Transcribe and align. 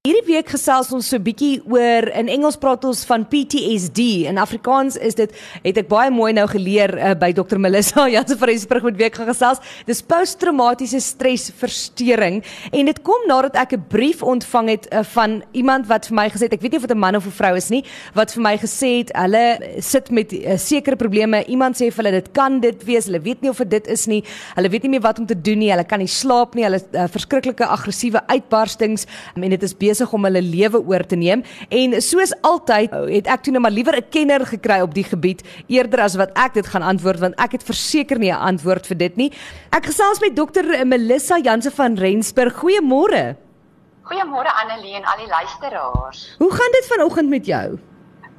Hierdie 0.00 0.30
week 0.32 0.48
gesels 0.48 0.88
ons 0.96 1.10
so 1.12 1.18
'n 1.18 1.24
bietjie 1.26 1.60
oor 1.68 2.06
in 2.16 2.30
Engels 2.32 2.56
praat 2.56 2.86
ons 2.88 3.04
van 3.04 3.20
PTSD. 3.20 4.24
In 4.24 4.38
Afrikaans 4.40 4.96
is 4.96 5.14
dit 5.14 5.30
het 5.62 5.76
ek 5.76 5.88
baie 5.90 6.08
mooi 6.10 6.32
nou 6.32 6.46
geleer 6.48 6.94
uh, 6.96 7.12
by 7.12 7.34
Dr 7.36 7.58
Melissa 7.60 8.08
Jansen 8.14 8.38
van 8.38 8.48
Rensburg 8.48 8.82
met 8.82 8.96
week 8.96 9.14
gaan 9.14 9.28
gesels. 9.28 9.60
Dis 9.84 10.00
posttraumatiese 10.00 11.00
stresversteuring 11.04 12.40
en 12.72 12.88
dit 12.88 13.02
kom 13.02 13.26
nadat 13.28 13.54
ek 13.60 13.76
'n 13.76 13.84
brief 13.92 14.22
ontvang 14.22 14.68
het 14.72 14.88
uh, 14.88 15.04
van 15.04 15.44
iemand 15.52 15.86
wat 15.86 16.08
vir 16.08 16.16
my 16.16 16.30
gesê 16.30 16.48
het, 16.48 16.56
ek 16.56 16.62
weet 16.62 16.72
nie 16.72 16.80
of 16.80 16.88
dit 16.88 16.96
'n 16.96 16.98
man 16.98 17.16
of 17.16 17.26
'n 17.26 17.36
vrou 17.36 17.54
is 17.56 17.68
nie, 17.68 17.84
wat 18.14 18.32
vir 18.32 18.42
my 18.42 18.56
gesê 18.56 19.04
het 19.04 19.12
hulle 19.12 19.60
sit 19.84 20.10
met 20.10 20.32
uh, 20.32 20.56
sekere 20.56 20.96
probleme. 20.96 21.44
Iemand 21.44 21.76
sê 21.76 21.92
vir 21.92 22.04
hulle 22.04 22.22
dit 22.22 22.32
kan 22.32 22.58
dit 22.60 22.84
wees, 22.88 23.04
hulle 23.04 23.20
weet 23.20 23.42
nie 23.42 23.50
of 23.50 23.60
dit 23.68 23.86
is 23.86 24.06
nie. 24.06 24.24
Hulle 24.56 24.70
weet 24.70 24.82
nie 24.82 24.96
meer 24.96 25.04
wat 25.04 25.18
om 25.18 25.26
te 25.26 25.36
doen 25.36 25.58
nie. 25.58 25.70
Hulle 25.70 25.84
kan 25.84 25.98
nie 25.98 26.08
slaap 26.08 26.54
nie. 26.54 26.64
Hulle 26.64 26.80
uh, 26.80 27.04
verskriklike 27.04 27.68
aggressiewe 27.68 28.24
uitbarstings 28.32 29.04
en 29.36 29.50
dit 29.50 29.62
is 29.62 29.76
besig 29.90 30.12
om 30.16 30.28
hulle 30.28 30.42
lewe 30.42 30.80
oor 30.80 31.04
te 31.06 31.18
neem 31.18 31.44
en 31.68 31.98
soos 32.04 32.34
altyd 32.46 32.94
het 33.10 33.30
ek 33.34 33.44
toe 33.44 33.54
nou 33.54 33.62
maar 33.66 33.74
liewer 33.74 33.96
'n 33.98 34.08
kenner 34.10 34.46
gekry 34.46 34.80
op 34.80 34.94
die 34.94 35.04
gebied 35.04 35.42
eerder 35.68 36.00
as 36.06 36.16
wat 36.16 36.30
ek 36.34 36.54
dit 36.54 36.66
gaan 36.66 36.82
antwoord 36.82 37.20
want 37.20 37.34
ek 37.38 37.52
het 37.52 37.64
verseker 37.64 38.18
nie 38.18 38.32
'n 38.32 38.44
antwoord 38.50 38.86
vir 38.86 38.96
dit 38.96 39.16
nie. 39.16 39.30
Ek 39.72 39.86
gesels 39.86 40.20
met 40.20 40.36
dokter 40.36 40.86
Melissa 40.86 41.38
Jansen 41.38 41.72
van 41.72 41.94
Rensburg. 41.94 42.54
Goeiemôre. 42.54 43.36
Goeiemôre 44.02 44.50
Annelie 44.62 44.94
en 44.94 45.04
al 45.04 45.18
die 45.18 45.28
luisteraars. 45.28 46.34
Hoe 46.38 46.50
gaan 46.50 46.72
dit 46.72 46.86
vanoggend 46.86 47.28
met 47.28 47.46
jou? 47.46 47.78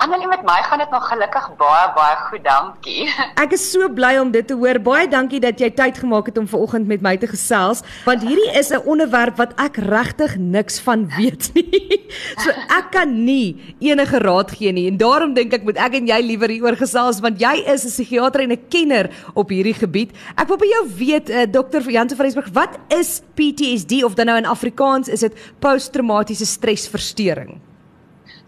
Annelie 0.01 0.25
met 0.25 0.41
my 0.41 0.55
gaan 0.65 0.79
dit 0.81 0.89
nog 0.89 1.03
gelukkig 1.07 1.43
baie 1.59 1.89
baie 1.93 2.15
goed, 2.25 2.41
dankie. 2.41 3.03
Ek 3.43 3.51
is 3.53 3.61
so 3.69 3.85
bly 3.93 4.15
om 4.17 4.31
dit 4.33 4.47
te 4.49 4.55
hoor. 4.57 4.79
Baie 4.81 5.05
dankie 5.05 5.37
dat 5.43 5.61
jy 5.61 5.69
tyd 5.77 5.99
gemaak 6.01 6.31
het 6.31 6.39
om 6.41 6.47
vanoggend 6.49 6.89
met 6.89 7.03
my 7.05 7.13
te 7.21 7.29
gesels, 7.29 7.83
want 8.07 8.25
hierdie 8.25 8.49
is 8.57 8.71
'n 8.73 8.81
onderwerp 8.89 9.37
wat 9.37 9.53
ek 9.61 9.77
regtig 9.77 10.39
niks 10.41 10.81
van 10.81 11.05
weet 11.19 11.51
nie. 11.57 12.01
So 12.41 12.49
ek 12.49 12.89
kan 12.97 13.13
nie 13.13 13.61
enige 13.77 14.25
raad 14.25 14.57
gee 14.57 14.73
nie 14.73 14.89
en 14.89 14.97
daarom 14.97 15.37
dink 15.37 15.53
ek 15.53 15.69
moet 15.69 15.77
ek 15.77 16.01
en 16.01 16.09
jy 16.09 16.21
liewer 16.33 16.49
hieroor 16.49 16.81
gesels 16.81 17.21
want 17.21 17.37
jy 17.37 17.61
is 17.69 17.85
'n 17.85 17.93
psigiater 17.93 18.41
en 18.41 18.57
'n 18.57 18.67
kenner 18.73 19.13
op 19.37 19.53
hierdie 19.53 19.77
gebied. 19.77 20.17
Ek 20.33 20.47
wil 20.49 20.57
by 20.57 20.65
jou 20.65 20.85
weet, 20.97 21.29
uh, 21.29 21.45
dokter 21.45 21.85
Jansen 21.85 22.17
van 22.17 22.25
Rensburg, 22.25 22.49
wat 22.53 22.79
is 22.89 23.21
PTSD 23.37 24.01
of 24.03 24.17
dan 24.17 24.25
nou 24.25 24.37
in 24.37 24.49
Afrikaans 24.49 25.13
is 25.13 25.19
dit 25.19 25.33
posttraumatiese 25.59 26.45
stresversteuring? 26.45 27.61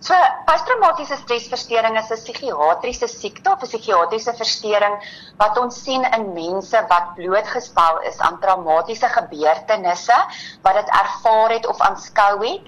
So 0.03 0.13
posttraumatiese 0.43 1.15
stresversteuring 1.15 1.95
is 1.95 2.09
'n 2.11 2.19
psigiatriese 2.19 3.07
siekte 3.07 3.51
of 3.51 3.61
'n 3.63 3.67
psigiatriese 3.71 4.33
versteuring 4.35 4.95
wat 5.41 5.57
ons 5.57 5.77
sien 5.83 6.03
in 6.17 6.25
mense 6.33 6.77
wat 6.89 7.13
blootgestel 7.15 8.01
is 8.09 8.19
aan 8.19 8.35
traumatiese 8.41 9.07
gebeurtenisse 9.07 10.17
wat 10.65 10.75
dit 10.79 10.89
ervaar 11.01 11.53
het 11.55 11.67
of 11.71 11.79
aanskou 11.87 12.33
het 12.43 12.65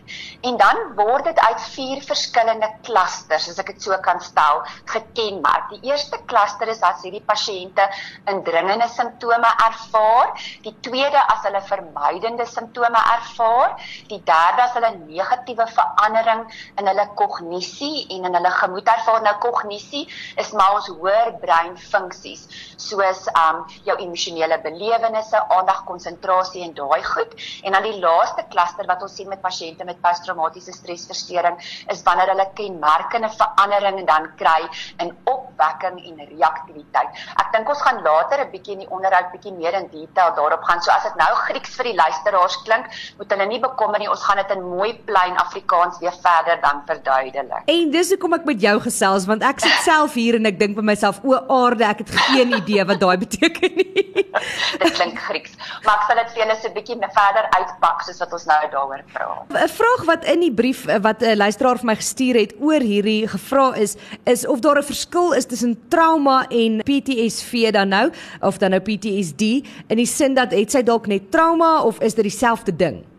en 0.48 0.56
dan 0.62 0.80
word 0.96 1.26
dit 1.26 1.40
uit 1.40 1.62
vier 1.74 2.00
verskillende 2.12 2.70
klasters 2.88 3.50
as 3.50 3.60
ek 3.60 3.74
dit 3.74 3.84
so 3.84 3.98
kan 4.08 4.22
stel 4.22 4.64
gekenmerk. 4.94 5.68
Die 5.76 5.92
eerste 5.92 6.18
klaster 6.32 6.72
is 6.72 6.82
as 6.82 7.04
hierdie 7.04 7.26
pasiënte 7.34 7.90
indringende 8.32 8.88
simptome 8.88 9.52
ervaar, 9.68 10.32
die 10.64 10.76
tweede 10.88 11.20
as 11.28 11.44
hulle 11.44 11.62
vermydende 11.68 12.46
simptome 12.46 13.04
ervaar, 13.18 13.76
die 14.08 14.24
derde 14.24 14.62
as 14.70 14.74
hulle 14.80 14.96
negatiewe 15.04 15.68
verandering 15.76 16.48
in 16.80 16.88
hulle 16.88 17.10
kognisie 17.26 18.06
en 18.16 18.28
in 18.30 18.38
hulle 18.38 18.52
gemoed 18.60 18.88
ervaar 18.88 19.22
nou 19.26 19.34
kognisie 19.44 20.04
is 20.42 20.52
maar 20.58 20.76
ons 20.78 20.88
hoër 20.94 21.32
breinfunksies 21.42 22.46
soos 22.78 23.26
um 23.34 23.64
jou 23.88 23.96
emosionele 24.04 24.58
belewennisse, 24.64 25.40
aandag, 25.56 25.84
konsentrasie 25.90 26.64
en 26.66 26.74
daai 26.78 27.04
goed. 27.04 27.34
En 27.64 27.76
dan 27.76 27.86
die 27.88 28.00
laaste 28.00 28.46
klaster 28.52 28.88
wat 28.90 29.02
ons 29.06 29.16
sien 29.18 29.30
met 29.32 29.42
pasiënte 29.42 29.88
met 29.88 30.02
posttraumatiese 30.04 30.74
stresversteuring 30.76 31.58
is 31.94 32.04
wanneer 32.06 32.34
hulle 32.34 32.48
kenmerkende 32.60 33.32
veranderinge 33.34 34.06
dan 34.06 34.30
kry 34.40 34.62
in 35.04 35.14
opwekking 35.24 36.02
en 36.12 36.22
reaktiwiteit. 36.34 37.24
Ek 37.42 37.52
dink 37.56 37.70
ons 37.70 37.82
gaan 37.88 38.04
later 38.06 38.46
'n 38.46 38.52
bietjie 38.52 38.78
in 38.78 38.86
die 38.86 38.92
onderhoud 38.92 39.32
bietjie 39.32 39.54
meer 39.54 39.74
in 39.82 39.90
detail 39.90 40.36
daarop 40.36 40.64
gaan. 40.64 40.82
So 40.82 40.92
as 40.92 41.04
dit 41.04 41.16
nou 41.16 41.32
Grieks 41.46 41.76
vir 41.76 41.92
die 41.92 41.96
luisteraars 41.96 42.62
klink, 42.64 42.86
moet 43.18 43.32
hulle 43.32 43.46
nie 43.46 43.60
bekommer 43.60 44.00
nie. 44.00 44.10
Ons 44.10 44.24
gaan 44.24 44.38
dit 44.38 44.52
in 44.52 44.64
mooi 44.64 44.94
plain 45.06 45.38
Afrikaans 45.38 46.00
weer 46.00 46.16
verder 46.22 46.62
dan 46.62 46.84
verduidelik 46.86 47.15
duidelik. 47.16 47.64
En 47.72 47.92
dis 47.94 48.12
hoekom 48.14 48.36
ek 48.38 48.46
met 48.50 48.62
jou 48.62 48.76
gesels 48.86 49.26
want 49.30 49.44
ek 49.46 49.64
sit 49.64 49.78
self 49.86 50.16
hier 50.20 50.38
en 50.40 50.50
ek 50.50 50.60
dink 50.60 50.76
by 50.78 50.84
myself 50.86 51.22
o 51.24 51.38
aarde 51.62 51.86
ek 51.88 52.04
het 52.04 52.14
geen 52.30 52.56
idee 52.60 52.86
wat 52.88 53.02
daai 53.02 53.18
beteken 53.22 53.80
nie. 53.80 54.04
dit 54.82 54.92
klink 54.98 55.20
Grieks. 55.28 55.56
Maar 55.86 56.02
ek 56.02 56.08
sal 56.10 56.22
dit 56.22 56.34
vir 56.34 56.42
julle 56.44 56.58
so 56.60 56.70
'n 56.70 56.76
bietjie 56.76 56.98
verder 57.18 57.48
uitpak 57.56 58.04
soos 58.08 58.22
wat 58.24 58.36
ons 58.38 58.48
nou 58.52 58.60
daaroor 58.76 59.04
praat. 59.14 59.56
'n 59.64 59.72
Vraag 59.76 60.06
wat 60.12 60.28
in 60.36 60.46
die 60.46 60.54
brief 60.54 60.86
eh, 60.88 61.00
wat 61.02 61.24
'n 61.24 61.38
luisteraar 61.38 61.82
vir 61.82 61.92
my 61.92 61.98
gestuur 62.02 62.36
het 62.42 62.54
oor 62.60 62.82
hierdie 62.82 63.28
gevra 63.28 63.74
is 63.76 63.96
is 64.26 64.46
of 64.48 64.60
daar 64.60 64.80
'n 64.80 64.90
verskil 64.92 65.34
is 65.34 65.46
tussen 65.46 65.76
trauma 65.90 66.46
en 66.50 66.82
PTSD 66.84 67.72
dan 67.72 67.90
nou 67.90 68.12
of 68.42 68.58
dan 68.58 68.72
nou 68.72 68.82
PTSD 68.82 69.64
in 69.88 69.98
die 69.98 70.06
sin 70.06 70.34
dat 70.34 70.52
het 70.52 70.72
sy 70.72 70.84
dalk 70.84 71.08
net 71.08 71.32
trauma 71.32 71.82
of 71.82 72.00
is 72.00 72.14
dit 72.14 72.24
dieselfde 72.24 72.76
ding? 72.76 73.15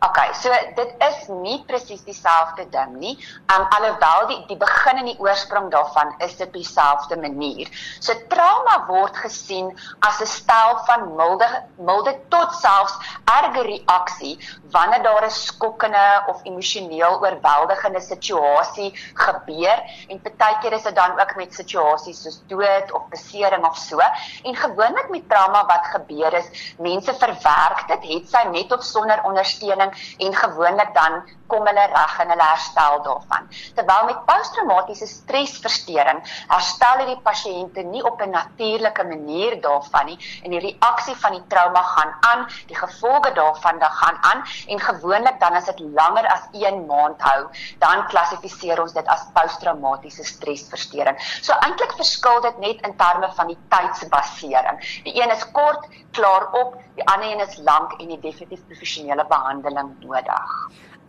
Okay, 0.00 0.30
so 0.32 0.48
dit 0.78 0.92
is 1.04 1.16
nie 1.28 1.58
presies 1.68 2.00
dieselfde 2.06 2.64
ding 2.72 2.94
nie. 3.02 3.10
Um 3.52 3.66
alhoewel 3.76 4.30
die 4.30 4.38
die 4.48 4.56
begin 4.56 5.02
en 5.02 5.10
die 5.10 5.18
oorsprong 5.20 5.66
daarvan 5.74 6.14
is 6.24 6.38
dit 6.38 6.48
dieselfde 6.54 7.18
manier. 7.20 7.68
So 8.00 8.16
trauma 8.32 8.78
word 8.88 9.18
gesien 9.20 9.68
as 10.08 10.22
'n 10.24 10.30
stel 10.30 10.78
van 10.88 11.04
milde 11.18 11.48
milde 11.76 12.14
tot 12.32 12.56
selfs 12.56 12.94
erge 13.28 13.66
reaksie 13.66 14.38
wanneer 14.72 15.02
daar 15.02 15.26
'n 15.26 15.30
skokkende 15.30 16.06
of 16.32 16.40
emosioneel 16.48 17.20
oorweldigende 17.20 18.00
situasie 18.00 18.96
gebeur 19.26 19.84
en 20.08 20.22
partykeer 20.22 20.72
is 20.72 20.88
dit 20.88 20.96
dan 20.96 21.20
ook 21.20 21.36
met 21.36 21.54
situasies 21.54 22.22
soos 22.22 22.40
dood 22.48 22.92
of 22.92 23.04
besering 23.10 23.66
of 23.66 23.76
so. 23.76 24.00
En 24.44 24.56
gewoonlik 24.56 25.10
met 25.10 25.28
trauma 25.28 25.66
wat 25.66 25.92
gebeur 25.92 26.32
is, 26.32 26.74
mense 26.78 27.14
verwerk 27.14 27.86
dit, 27.88 28.02
het 28.14 28.28
sy 28.28 28.48
net 28.48 28.72
of 28.72 28.82
sonder 28.82 29.20
ondersteuning 29.24 29.89
en 30.18 30.34
gewoonlik 30.34 30.94
dan 30.94 31.22
kom 31.50 31.66
hulle 31.66 31.86
reg 31.92 32.18
en 32.22 32.30
hulle 32.32 32.46
herstel 32.46 33.02
daarvan. 33.06 33.48
Terwyl 33.74 34.04
met 34.10 34.24
posttraumatiese 34.28 35.06
stresversteuring 35.10 36.20
herstel 36.52 37.02
hierdie 37.02 37.18
pasiënte 37.26 37.82
nie 37.90 38.04
op 38.10 38.22
'n 38.22 38.30
natuurlike 38.30 39.04
manier 39.04 39.60
daarvan 39.60 40.06
nie 40.06 40.18
en 40.44 40.50
die 40.50 40.62
reaksie 40.66 41.16
van 41.16 41.32
die 41.32 41.46
trauma 41.48 41.82
gaan 41.82 42.12
aan, 42.20 42.46
die 42.66 42.76
gevolge 42.76 43.32
daarvan 43.32 43.78
dan 43.78 43.90
gaan 43.90 44.18
aan 44.20 44.44
en 44.68 44.80
gewoonlik 44.80 45.40
dan 45.40 45.54
as 45.54 45.64
dit 45.64 45.80
langer 45.80 46.26
as 46.26 46.44
1 46.52 46.86
maand 46.86 47.20
hou, 47.22 47.46
dan 47.78 48.06
klassifiseer 48.06 48.80
ons 48.82 48.92
dit 48.92 49.06
as 49.06 49.26
posttraumatiese 49.32 50.24
stresversteuring. 50.24 51.16
So 51.42 51.52
eintlik 51.52 51.92
verskil 51.92 52.40
dit 52.40 52.58
net 52.58 52.86
in 52.86 52.96
terme 52.96 53.32
van 53.32 53.46
die 53.46 53.58
tydsbasering. 53.68 54.78
Die 55.04 55.22
een 55.22 55.30
is 55.30 55.44
kort, 55.52 55.88
klaar 56.10 56.50
op, 56.52 56.76
die 56.94 57.06
ander 57.08 57.30
een 57.32 57.40
is 57.40 57.56
lank 57.56 57.92
en 58.00 58.08
die 58.12 58.20
definitief 58.20 58.64
professionele 58.66 59.24
behandeling 59.28 59.79
nodig. 59.82 60.40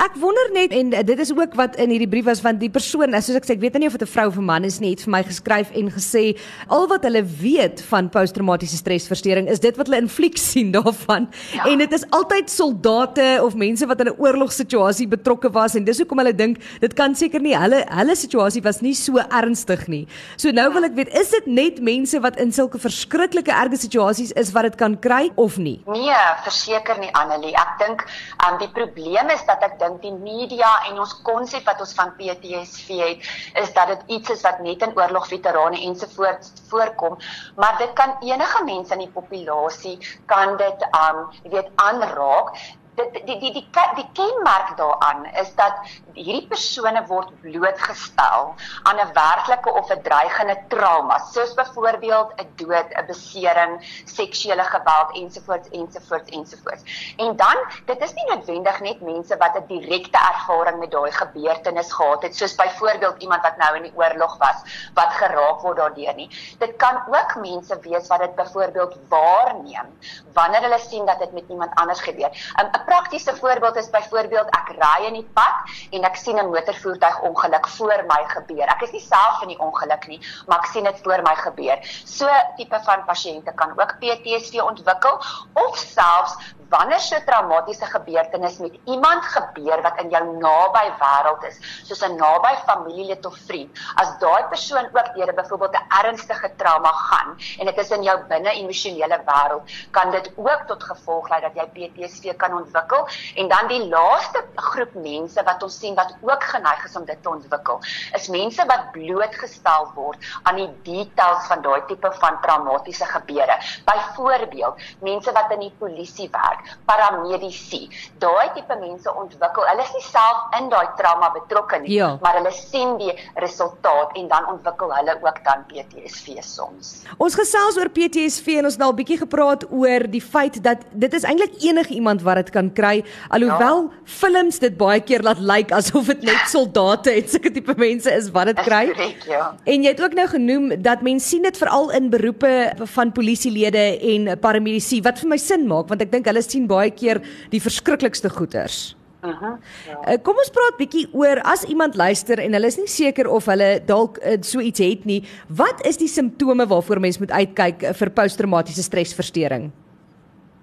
Ek 0.01 0.15
wonder 0.17 0.47
net 0.49 0.71
en 0.73 0.89
dit 1.05 1.19
is 1.21 1.29
ook 1.29 1.53
wat 1.53 1.75
in 1.77 1.91
hierdie 1.93 2.09
brief 2.09 2.25
was 2.25 2.39
van 2.41 2.57
die 2.57 2.71
persoon, 2.73 3.13
soos 3.21 3.35
ek 3.37 3.45
sê, 3.45 3.53
ek 3.53 3.59
weet 3.61 3.75
nie 3.77 3.85
of 3.85 3.93
dit 3.93 4.01
'n 4.01 4.09
vrou 4.09 4.27
of 4.31 4.37
'n 4.37 4.43
man 4.43 4.63
is 4.65 4.79
nie, 4.81 4.89
het 4.97 5.03
vir 5.05 5.11
my 5.13 5.21
geskryf 5.21 5.69
en 5.77 5.91
gesê 5.93 6.35
al 6.67 6.87
wat 6.87 7.03
hulle 7.03 7.21
weet 7.21 7.83
van 7.85 8.09
posttraumatiese 8.09 8.77
stresversteuring 8.81 9.47
is 9.47 9.59
dit 9.59 9.77
wat 9.77 9.85
hulle 9.85 10.01
in 10.01 10.09
flieks 10.09 10.41
sien 10.51 10.71
daarvan. 10.71 11.29
Ja. 11.53 11.65
En 11.69 11.77
dit 11.77 11.93
is 11.93 12.05
altyd 12.09 12.49
soldate 12.49 13.41
of 13.43 13.53
mense 13.53 13.85
wat 13.85 13.99
in 14.01 14.07
'n 14.07 14.17
oorlogssituasie 14.17 15.07
betrokke 15.07 15.51
was 15.51 15.75
en 15.75 15.83
dis 15.83 15.97
hoekom 15.97 16.17
hulle 16.17 16.33
dink 16.33 16.57
dit 16.79 16.93
kan 16.93 17.13
seker 17.15 17.39
nie 17.39 17.55
hulle 17.55 17.85
hulle 17.85 18.15
situasie 18.15 18.63
was 18.63 18.81
nie 18.81 18.95
so 18.95 19.21
ernstig 19.29 19.87
nie. 19.87 20.07
So 20.35 20.49
nou 20.49 20.73
wil 20.73 20.83
ek 20.83 20.95
weet, 20.95 21.13
is 21.13 21.29
dit 21.29 21.45
net 21.45 21.79
mense 21.79 22.19
wat 22.19 22.39
in 22.39 22.51
sulke 22.51 22.79
verskriklike 22.79 23.51
erge 23.51 23.77
situasies 23.77 24.31
is 24.31 24.51
wat 24.51 24.63
dit 24.63 24.75
kan 24.77 24.99
kry 24.99 25.29
of 25.35 25.57
nie? 25.57 25.83
Nee, 25.85 26.17
verseker 26.43 26.97
nie 26.97 27.11
Annelie. 27.13 27.53
Ek 27.53 27.77
dink 27.77 28.01
um, 28.49 28.57
die 28.57 28.71
probleem 28.73 29.29
is 29.29 29.45
dat 29.45 29.61
ek 29.61 29.77
dink 29.77 29.90
dink 29.99 30.01
die 30.01 30.13
media 30.33 30.69
en 30.89 30.99
ons 30.99 31.13
konsep 31.25 31.65
wat 31.67 31.81
ons 31.83 31.93
van 31.97 32.13
PTSD 32.17 32.99
het 33.01 33.29
is 33.63 33.73
dat 33.73 33.87
dit 33.87 34.17
iets 34.17 34.29
is 34.35 34.43
wat 34.45 34.59
net 34.63 34.81
in 34.85 34.95
oorlogveterane 34.95 35.81
ensovoorts 35.87 36.53
voorkom, 36.69 37.17
maar 37.55 37.77
dit 37.77 37.93
kan 37.93 38.15
enige 38.21 38.63
mens 38.63 38.91
in 38.91 39.03
die 39.05 39.11
populasie 39.11 39.97
kan 40.25 40.57
dit 40.57 40.87
um 40.95 41.25
jy 41.43 41.55
weet 41.57 41.71
aanraak 41.75 42.55
dit 42.95 43.25
die 43.25 43.39
die 43.39 43.51
die 43.53 43.67
die 43.95 44.07
kenmerk 44.13 44.73
daaraan 44.77 45.25
is 45.39 45.53
dat 45.55 45.79
hierdie 46.13 46.47
persone 46.47 47.03
word 47.07 47.29
blootgestel 47.41 48.51
aan 48.83 48.99
'n 48.99 49.13
werklike 49.15 49.71
of 49.71 49.89
'n 49.89 50.01
dreigende 50.03 50.57
trauma, 50.67 51.17
soos 51.31 51.53
byvoorbeeld 51.53 52.33
'n 52.35 52.47
dood, 52.55 52.89
'n 52.91 53.05
besering, 53.07 53.73
seksuele 54.05 54.63
geweld 54.63 55.15
ensovoorts 55.15 55.69
ensovoorts 55.69 56.29
ensovoorts. 56.29 56.83
En 57.17 57.35
dan, 57.35 57.57
dit 57.85 58.01
is 58.01 58.13
nie 58.13 58.27
noodwendig 58.29 58.79
net 58.79 59.01
mense 59.01 59.37
wat 59.37 59.55
'n 59.55 59.67
direkte 59.67 60.19
ervaring 60.33 60.79
met 60.79 60.91
daai 60.91 61.11
gebeurtenis 61.11 61.93
gehad 61.93 62.21
het, 62.21 62.35
soos 62.35 62.55
byvoorbeeld 62.55 63.21
iemand 63.21 63.41
wat 63.41 63.57
nou 63.57 63.75
in 63.75 63.83
die 63.83 63.95
oorlog 63.95 64.37
was 64.37 64.89
wat 64.93 65.13
geraak 65.13 65.61
word 65.61 65.77
daardeur 65.77 66.15
nie. 66.15 66.29
Dit 66.59 66.75
kan 66.75 67.03
ook 67.07 67.35
mense 67.35 67.79
wees 67.79 68.07
wat 68.07 68.19
dit 68.19 68.35
byvoorbeeld 68.35 68.97
waarneem 69.07 69.97
wanneer 70.33 70.61
hulle 70.61 70.79
sien 70.79 71.05
dat 71.05 71.19
dit 71.19 71.31
met 71.31 71.43
iemand 71.47 71.71
anders 71.75 72.01
gebeur. 72.01 72.29
'n 72.29 72.80
'n 72.81 72.85
praktiese 72.85 73.35
voorbeeld 73.35 73.75
is 73.75 73.89
byvoorbeeld 73.89 74.49
ek 74.49 74.69
ry 74.77 75.05
in 75.05 75.13
die 75.13 75.29
pad 75.33 75.73
en 75.91 76.03
ek 76.03 76.15
sien 76.15 76.37
'n 76.39 76.49
motorvoertuig 76.49 77.19
ongeluk 77.21 77.67
voor 77.67 78.03
my 78.07 78.23
gebeur. 78.27 78.67
Ek 78.67 78.81
is 78.81 78.91
nie 78.91 79.05
self 79.05 79.41
in 79.41 79.53
die 79.53 79.59
ongeluk 79.59 80.07
nie, 80.07 80.19
maar 80.47 80.59
ek 80.59 80.65
sien 80.65 80.83
dit 80.83 80.99
voor 81.03 81.21
my 81.21 81.35
gebeur. 81.35 81.77
So 82.05 82.27
tipe 82.57 82.79
van 82.83 83.05
pasiënte 83.05 83.53
kan 83.53 83.71
ook 83.79 83.97
PTSD 83.99 84.61
ontwikkel 84.61 85.21
of 85.53 85.77
selfs 85.77 86.35
wanneer 86.71 86.99
so 86.99 87.15
'n 87.15 87.25
traumatiese 87.25 87.85
gebeurtenis 87.85 88.57
met 88.57 88.75
iemand 88.85 89.23
gebeur 89.35 89.81
wat 89.81 89.99
in 90.01 90.09
jou 90.09 90.23
naby 90.37 90.85
wêreld 91.01 91.43
is, 91.49 91.57
soos 91.87 92.03
'n 92.07 92.15
naby 92.15 92.53
familielid 92.65 93.25
of 93.25 93.37
vriend, 93.47 93.71
as 93.95 94.17
daai 94.19 94.43
persoon 94.53 94.85
ook 94.85 95.09
deur 95.15 95.29
'n 95.31 95.35
byvoorbeeld 95.35 95.75
'n 95.75 95.87
ernstige 96.05 96.49
trauma 96.55 96.91
gaan 96.91 97.29
en 97.59 97.65
dit 97.65 97.77
is 97.77 97.91
in 97.91 98.03
jou 98.03 98.17
binne 98.27 98.51
emosionele 98.51 99.19
wêreld, 99.25 99.63
kan 99.91 100.11
dit 100.11 100.31
ook 100.35 100.61
tot 100.67 100.83
gevolg 100.83 101.29
lei 101.29 101.41
dat 101.41 101.55
jy 101.55 101.67
PTSD 101.75 102.35
kan 102.37 102.53
ontwikkel 102.53 103.07
en 103.35 103.47
dan 103.47 103.67
die 103.67 103.87
laaste 103.87 104.43
groep 104.55 104.93
mense 104.93 105.43
wat 105.43 105.63
ons 105.63 105.79
sien 105.79 105.95
wat 105.95 106.15
ook 106.21 106.43
geneig 106.43 106.85
is 106.85 106.95
om 106.95 107.05
dit 107.05 107.23
te 107.23 107.29
ontwikkel, 107.29 107.79
is 108.13 108.27
mense 108.27 108.65
wat 108.65 108.91
blootgestel 108.91 109.91
word 109.95 110.17
aan 110.43 110.55
die 110.55 110.71
details 110.83 111.47
van 111.47 111.61
daai 111.61 111.81
tipe 111.87 112.11
van 112.11 112.41
traumatiese 112.41 113.05
gebeure. 113.05 113.57
Byvoorbeeld, 113.85 114.81
mense 115.01 115.31
wat 115.31 115.51
in 115.51 115.59
die 115.59 115.75
polisie 115.79 116.29
werk, 116.31 116.60
paramedici. 116.85 117.89
Daai 118.19 118.51
tipe 118.55 118.77
mense 118.81 119.13
ontwikkel, 119.23 119.67
hulle 119.71 119.85
is 119.85 119.93
nie 119.95 120.05
self 120.05 120.57
in 120.59 120.69
daai 120.73 120.87
trauma 120.99 121.31
betrokke 121.35 121.81
nie, 121.85 121.95
ja. 121.97 122.17
maar 122.21 122.37
hulle 122.39 122.51
sien 122.55 122.97
die 123.01 123.13
resultaat 123.41 124.17
en 124.19 124.27
dan 124.27 124.49
ontwikkel 124.55 124.93
hulle 124.95 125.17
ook 125.21 125.41
dan 125.47 125.65
PTSD 125.71 126.37
soms. 126.45 126.93
Ons 127.17 127.37
gesels 127.39 127.79
oor 127.79 127.89
PTSD 127.89 128.59
en 128.59 128.69
ons 128.69 128.77
het 128.77 128.83
'n 128.83 128.95
bietjie 128.95 129.19
gepraat 129.23 129.65
oor 129.71 130.07
die 130.09 130.21
feit 130.21 130.61
dat 130.63 130.85
dit 130.91 131.13
is 131.13 131.23
eintlik 131.23 131.53
enige 131.63 131.93
iemand 131.93 132.21
wat 132.21 132.35
dit 132.35 132.49
kan 132.49 132.73
kry, 132.73 133.03
alhoewel 133.29 133.89
ja. 133.89 133.89
films 134.03 134.59
dit 134.59 134.77
baie 134.77 134.99
keer 134.99 135.21
laat 135.21 135.39
lyk 135.39 135.71
like 135.71 135.75
asof 135.75 136.09
dit 136.11 136.23
net 136.27 136.49
soldate 136.49 137.11
en 137.11 137.27
sulke 137.27 137.51
tipe 137.53 137.73
mense 137.77 138.11
is 138.11 138.29
wat 138.35 138.51
dit 138.51 138.61
kry. 138.65 138.85
Correct, 138.91 139.25
ja. 139.29 139.51
En 139.65 139.85
jy 139.85 139.93
het 139.93 140.01
ook 140.03 140.15
nou 140.17 140.27
genoem 140.31 140.69
dat 140.81 141.03
mense 141.05 141.27
sien 141.27 141.45
dit 141.45 141.57
veral 141.57 141.91
in 141.97 142.09
beroepe 142.11 142.53
van 142.95 143.11
polisielede 143.15 143.83
en 144.13 144.31
paramedici 144.41 145.01
wat 145.05 145.21
vir 145.21 145.31
my 145.31 145.39
sin 145.41 145.67
maak 145.69 145.89
want 145.91 146.03
ek 146.03 146.11
dink 146.11 146.29
hulle 146.29 146.43
sien 146.51 146.67
baie 146.69 146.91
keer 146.91 147.21
die 147.51 147.61
verskriklikste 147.63 148.29
goeters. 148.29 148.95
Uh 149.21 149.29
-huh, 149.37 149.57
ja. 149.87 150.17
Kom 150.25 150.37
ons 150.37 150.49
praat 150.49 150.77
bietjie 150.77 151.05
oor 151.13 151.41
as 151.45 151.63
iemand 151.69 151.95
luister 151.95 152.39
en 152.39 152.53
hulle 152.53 152.67
is 152.67 152.77
nie 152.77 152.87
seker 152.89 153.27
of 153.29 153.45
hulle 153.45 153.81
dalk 153.85 154.17
uh, 154.17 154.37
so 154.41 154.59
iets 154.59 154.79
het 154.79 155.05
nie. 155.05 155.23
Wat 155.47 155.85
is 155.85 155.97
die 155.97 156.07
simptome 156.07 156.67
waarvoor 156.67 156.99
mens 156.99 157.19
moet 157.19 157.31
uitkyk 157.31 157.83
uh, 157.83 157.93
vir 157.93 158.09
posttraumatiese 158.09 158.83
stresversteuring? 158.83 159.71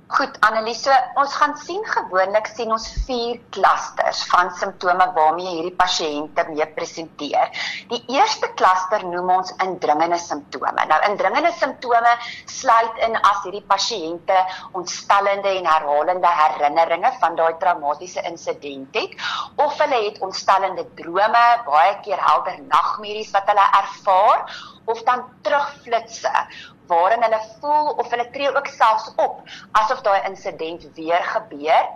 Goed, 0.08 0.38
Annelise, 0.40 0.94
ons 1.20 1.34
gaan 1.36 1.52
sien 1.60 1.82
gewoonlik 1.84 2.46
sien 2.48 2.70
ons 2.72 2.84
vier 3.04 3.42
klasters 3.52 4.22
van 4.30 4.48
simptome 4.56 5.04
waarmee 5.12 5.50
hierdie 5.50 5.74
pasiënte 5.76 6.46
mee 6.48 6.64
presenteer. 6.78 7.50
Die 7.90 8.00
eerste 8.16 8.48
klaster 8.56 9.04
noem 9.04 9.34
ons 9.34 9.52
indringende 9.66 10.16
simptome. 10.22 10.86
Nou 10.88 10.98
indringende 11.10 11.50
simptome 11.58 12.14
sluit 12.48 13.02
in 13.04 13.18
as 13.20 13.44
hierdie 13.44 13.62
pasiënte 13.68 14.38
ontstellende 14.80 15.52
en 15.58 15.68
herhalende 15.74 16.32
herinneringe 16.40 17.12
van 17.20 17.36
daai 17.36 17.60
traumatiese 17.60 18.24
insident 18.32 18.96
het 18.96 19.28
of 19.60 19.76
hulle 19.84 20.00
het 20.08 20.24
ontstellende 20.24 20.88
drome, 21.02 21.46
baie 21.68 21.94
keer 22.08 22.24
helder 22.30 22.56
nagmerries 22.64 23.36
wat 23.36 23.52
hulle 23.52 23.70
ervaar 23.84 24.44
of 24.88 25.02
dan 25.08 25.24
terugflitsse 25.42 26.32
waarin 26.88 27.22
hulle 27.22 27.40
voel 27.60 27.88
of 28.00 28.10
hulle 28.12 28.26
tree 28.34 28.48
ook 28.56 28.68
selfs 28.72 29.08
op 29.24 29.40
asof 29.80 30.00
daai 30.06 30.20
insident 30.28 30.86
weer 30.96 31.24
gebeur 31.32 31.88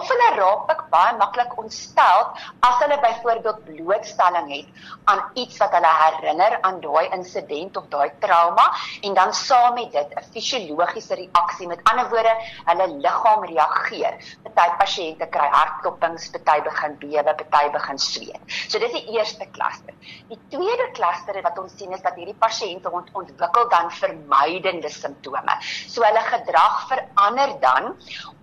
of 0.00 0.12
hulle 0.12 0.28
raak 0.38 0.70
ook 0.74 0.84
baie 0.92 1.16
maklik 1.22 1.56
ontstel 1.62 2.22
as 2.68 2.78
hulle 2.82 2.98
byvoorbeeld 3.06 3.64
blootstelling 3.70 4.52
het 4.54 4.84
aan 5.12 5.22
iets 5.42 5.58
wat 5.62 5.74
hulle 5.78 5.92
herinner 6.02 6.58
aan 6.68 6.80
daai 6.84 7.08
insident 7.18 7.80
of 7.82 7.88
daai 7.96 8.10
trauma 8.26 8.68
en 9.08 9.18
dan 9.18 9.34
saam 9.40 9.74
met 9.80 9.92
dit 9.92 10.14
'n 10.14 10.24
fisiologiese 10.32 11.14
reaksie. 11.22 11.66
Met 11.66 11.82
ander 11.90 12.08
woorde 12.10 12.34
hulle 12.70 12.86
liggaam 12.88 13.44
reageer. 13.44 14.14
Party 14.54 14.76
pasiënte 14.78 15.26
kry 15.26 15.48
hartklopings 15.58 16.30
party 16.30 16.62
begin 16.62 16.98
bewe 16.98 17.34
party 17.50 17.70
begin 17.70 17.98
sweet. 17.98 18.40
So 18.68 18.78
dis 18.78 18.92
die 18.92 19.18
eerste 19.18 19.46
klaster 19.50 19.94
die 20.30 20.38
tweede 20.50 20.86
klaster 20.96 21.38
wat 21.44 21.58
ons 21.60 21.74
sien 21.78 21.92
is 21.94 22.02
dat 22.04 22.16
hierdie 22.18 22.35
pasiënte 22.38 22.90
ont 22.90 23.08
ontwikkel 23.12 23.68
dan 23.68 23.90
vermydende 23.90 24.88
simptome. 24.88 25.56
So 25.88 26.02
hulle 26.02 26.24
gedrag 26.30 26.86
verander 26.88 27.60
dan 27.60 27.94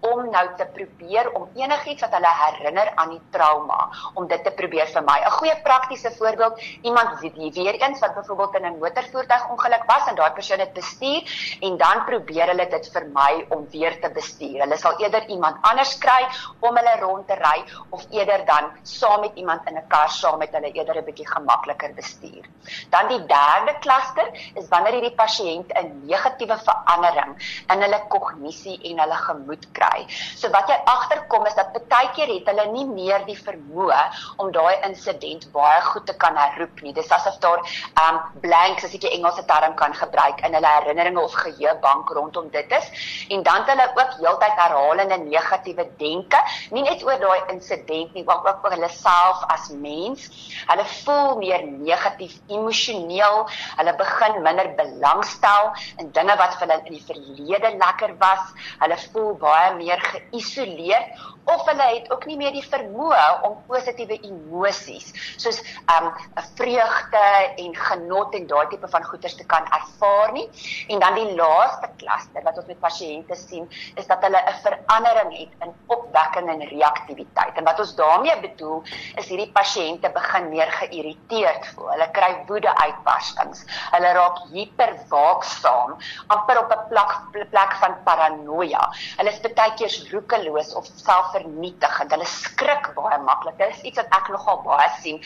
om 0.04 0.30
nou 0.30 0.46
te 0.58 0.66
probeer 0.76 1.30
om 1.38 1.48
enigiets 1.56 2.04
wat 2.04 2.16
hulle 2.18 2.32
herinner 2.40 2.92
aan 2.96 3.14
die 3.16 3.22
trauma 3.32 3.90
om 4.20 4.28
dit 4.28 4.44
te 4.44 4.52
probeer 4.52 4.88
vermy. 4.92 5.18
'n 5.24 5.32
Goeie 5.38 5.56
praktiese 5.64 6.12
voorbeeld, 6.18 6.60
iemand 6.82 7.20
wie 7.20 7.52
weer 7.52 7.76
eens 7.82 8.00
wat 8.00 8.16
byvoorbeeld 8.16 8.56
in 8.56 8.66
'n 8.66 8.80
motorvoertuig 8.80 9.50
ongeluk 9.50 9.84
was 9.86 10.08
en 10.08 10.16
daai 10.16 10.32
persoon 10.32 10.60
het 10.60 10.74
bestuur 10.74 11.22
en 11.62 11.78
dan 11.78 12.04
probeer 12.06 12.48
hulle 12.48 12.68
dit 12.68 12.90
vermy 12.92 13.46
om 13.50 13.68
weer 13.70 14.02
te 14.02 14.10
bestuur. 14.10 14.60
Hulle 14.60 14.78
sal 14.78 15.00
eerder 15.00 15.26
iemand 15.28 15.58
anders 15.62 15.98
kry 15.98 16.28
om 16.60 16.76
hulle 16.76 16.96
rond 17.00 17.28
te 17.28 17.36
ry 17.36 17.64
of 17.90 18.06
eerder 18.10 18.46
dan 18.46 18.72
saam 18.82 19.20
met 19.22 19.32
iemand 19.36 19.68
in 19.68 19.78
'n 19.78 19.88
kar 19.88 20.10
saam 20.10 20.38
met 20.38 20.52
hulle 20.52 20.72
eerder 20.72 20.98
'n 20.98 21.06
bietjie 21.06 21.28
gemakliker 21.28 21.94
bestuur. 21.94 22.44
Dan 22.90 23.08
die 23.08 23.26
derde 23.26 23.80
klaster 23.84 24.30
is 24.60 24.70
wanneer 24.72 24.98
hierdie 24.98 25.16
pasiënt 25.20 25.74
'n 25.80 25.92
negatiewe 26.10 26.58
verandering 26.68 27.36
in 27.74 27.86
hulle 27.86 28.00
kognisie 28.10 28.80
en 28.90 29.00
hulle 29.04 29.20
gemoed 29.28 29.66
kry. 29.78 30.06
So 30.36 30.50
wat 30.56 30.70
jy 30.70 30.78
agterkom 30.96 31.46
is 31.48 31.56
dat 31.56 31.74
baie 31.90 32.10
keer 32.16 32.32
het 32.34 32.48
hulle 32.52 32.66
nie 32.72 32.86
meer 32.86 33.26
die 33.26 33.38
vermoë 33.38 34.02
om 34.38 34.52
daai 34.52 34.76
insident 34.88 35.48
baie 35.56 35.82
goed 35.92 36.06
te 36.06 36.16
kan 36.24 36.38
herroep 36.38 36.82
nie. 36.82 36.94
Dis 36.94 37.12
asof 37.12 37.40
daar 37.44 37.62
um 38.06 38.20
blanks 38.42 38.84
as 38.84 38.94
ek 38.94 39.02
die 39.06 39.14
Engelse 39.18 39.46
term 39.46 39.76
kan 39.76 39.94
gebruik 39.94 40.42
in 40.46 40.54
hulle 40.58 40.72
herinneringe 40.80 41.22
of 41.22 41.36
geheuebank 41.44 42.10
rondom 42.18 42.50
dit 42.54 42.72
is. 42.72 42.90
En 43.30 43.44
dan 43.44 43.64
het 43.64 43.72
hulle 43.74 43.88
ook 43.96 44.18
heeltyd 44.20 44.58
herhalende 44.60 45.18
negatiewe 45.18 45.88
denke, 45.98 46.40
nie 46.72 46.84
net 46.86 47.04
oor 47.06 47.20
daai 47.20 47.54
insident 47.54 48.14
nie, 48.14 48.24
maar 48.28 48.44
ook 48.48 48.66
oor 48.66 48.76
hulle 48.76 48.90
self 48.90 49.44
as 49.54 49.70
mens. 49.70 50.30
Hulle 50.68 50.86
voel 51.04 51.38
meer 51.42 51.66
negatief 51.68 52.40
emosioneel. 52.48 53.48
Hulle 53.78 53.96
begin 54.00 54.42
minder 54.46 54.70
belangstel 54.80 55.74
in 55.98 56.12
dinge 56.12 56.36
wat 56.38 56.58
vir 56.60 56.68
hulle 56.68 56.80
in 56.86 56.98
die 56.98 57.06
verlede 57.06 57.76
lekker 57.78 58.18
was. 58.24 58.52
Hulle 58.80 58.98
voel 59.12 59.34
baie 59.44 59.74
meer 59.76 60.02
geïsoleer 60.12 61.10
of 61.46 61.66
hulle 61.68 61.84
het 61.84 62.12
ook 62.12 62.26
nie 62.26 62.38
meer 62.40 62.54
die 62.56 62.64
vermoë 62.64 63.24
om 63.48 63.58
positiewe 63.68 64.16
emosies 64.24 65.10
soos 65.42 65.60
um 65.92 66.08
'n 66.40 66.46
vreugde 66.56 67.24
en 67.64 67.76
genot 67.76 68.36
en 68.36 68.48
daai 68.48 68.68
tipe 68.72 68.88
van 68.88 69.04
goeders 69.04 69.36
te 69.36 69.46
kan 69.46 69.66
ervaar 69.80 70.32
nie. 70.32 70.48
En 70.88 71.00
dan 71.00 71.16
die 71.16 71.36
laaste 71.36 71.90
klaster 71.98 72.44
wat 72.44 72.58
ons 72.58 72.66
met 72.66 72.80
pasiënte 72.80 73.36
sien, 73.36 73.70
is 73.96 74.08
dat 74.08 74.22
hulle 74.22 74.40
'n 74.40 74.62
verandering 74.62 75.32
het 75.38 75.52
in 75.68 75.74
opwekking 75.88 76.50
en 76.50 76.68
reaktiwiteit. 76.68 77.58
En 77.58 77.64
wat 77.64 77.80
ons 77.80 77.96
daarmee 77.96 78.40
bedoel, 78.40 78.84
is 79.16 79.28
hierdie 79.28 79.52
pasiënte 79.52 80.10
begin 80.10 80.50
meer 80.50 80.72
geïrriteerd 80.72 81.68
voel. 81.68 81.90
Hulle 81.90 82.10
kry 82.12 82.32
woede 82.48 82.76
uitbarstings. 82.78 83.53
Hulle 83.94 84.14
raak 84.18 84.40
hiperwaaksaam, 84.52 85.98
amper 86.36 86.60
op 86.64 86.72
'n 86.72 86.88
plek 86.90 87.12
plek 87.50 87.74
van 87.82 87.98
paranoia. 88.04 88.84
Hulle 89.18 89.30
is 89.30 89.42
baie 89.42 89.74
keer 89.80 89.94
roekeloos 90.12 90.74
of 90.76 90.86
selfvernietigend. 90.86 92.12
Hulle 92.12 92.26
skrik 92.26 92.94
baie 92.96 93.18
maklik. 93.18 93.58
Dit 93.58 93.76
is 93.76 93.82
iets 93.82 93.98
wat 94.02 94.16
ek 94.20 94.30
nogal 94.30 94.62
baie 94.64 94.90
sien 95.02 95.22